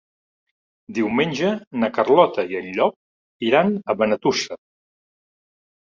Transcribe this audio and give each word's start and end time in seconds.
Diumenge 0.97 1.51
na 1.85 1.91
Carlota 1.99 2.47
i 2.55 2.59
en 2.63 2.73
Llop 2.79 2.99
iran 3.53 3.73
a 3.95 4.01
Benetússer. 4.05 4.63